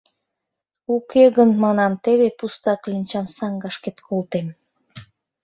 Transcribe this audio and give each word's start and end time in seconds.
Уке 0.95 1.23
гын, 1.37 1.49
манам, 1.63 1.93
теве 2.03 2.27
пуста 2.39 2.73
кленчам 2.83 3.25
саҥгашкет 3.37 3.97
колтем. 4.07 4.47